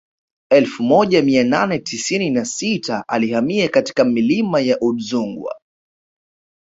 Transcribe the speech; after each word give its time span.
Elfu 0.51 0.83
moja 0.83 1.21
mia 1.21 1.43
nane 1.43 1.79
tisini 1.79 2.29
na 2.29 2.45
sita 2.45 3.03
alihamia 3.07 3.69
katika 3.69 4.03
milima 4.03 4.59
ya 4.61 4.79
Udzungwa 4.81 5.55